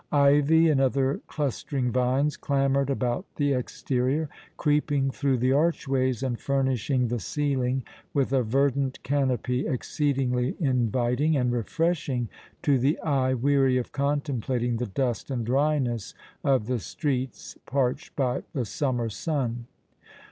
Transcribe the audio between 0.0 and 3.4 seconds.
Ivy and other clustering vines clambered about